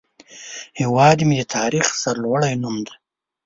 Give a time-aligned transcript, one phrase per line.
[0.79, 2.93] هیواد مې د تاریخ سرلوړی نوم دی